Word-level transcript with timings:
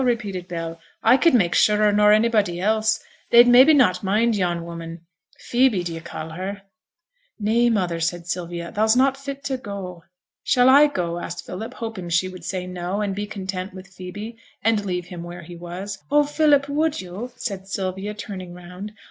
repeated 0.03 0.47
Bell. 0.47 0.79
'I 1.03 1.17
could 1.17 1.35
make 1.35 1.53
surer 1.53 1.91
nor 1.91 2.11
anybody 2.11 2.59
else; 2.59 3.03
they'd 3.29 3.47
maybe 3.47 3.71
not 3.71 4.01
mind 4.03 4.35
yon 4.35 4.65
woman 4.65 5.01
Phoebe 5.37 5.83
d'ye 5.83 5.99
call 5.99 6.31
her?' 6.31 6.63
'Nay, 7.39 7.69
mother,' 7.69 7.99
said 7.99 8.25
Sylvia, 8.25 8.71
'thou's 8.71 8.95
not 8.97 9.15
fit 9.15 9.43
to 9.43 9.57
go.' 9.57 10.03
'Shall 10.43 10.69
I 10.69 10.87
go?' 10.87 11.19
asked 11.19 11.45
Philip, 11.45 11.75
hoping 11.75 12.09
she 12.09 12.27
would 12.27 12.43
say 12.43 12.65
'no', 12.65 12.99
and 13.01 13.13
be 13.15 13.27
content 13.27 13.75
with 13.75 13.89
Phoebe, 13.89 14.37
and 14.63 14.83
leave 14.83 15.05
him 15.05 15.21
where 15.21 15.43
he 15.43 15.55
was. 15.55 15.99
'Oh, 16.09 16.23
Philip, 16.23 16.67
would 16.67 16.99
yo'?' 16.99 17.31
said 17.35 17.67
Sylvia, 17.67 18.15
turning 18.15 18.55
round. 18.55 18.93